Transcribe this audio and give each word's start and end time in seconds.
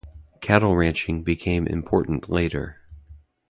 Cattle 0.39 0.75
ranching 0.75 1.21
became 1.21 1.67
important 1.67 2.27
later. 2.27 2.79